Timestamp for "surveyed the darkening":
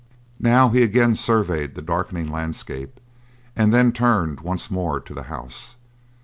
1.13-2.31